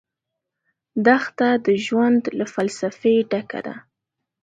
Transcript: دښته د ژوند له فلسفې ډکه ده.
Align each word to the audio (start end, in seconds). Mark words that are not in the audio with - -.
دښته 1.05 1.49
د 1.65 1.67
ژوند 1.85 2.21
له 2.37 2.45
فلسفې 2.53 3.15
ډکه 3.31 3.59
ده. 3.67 3.75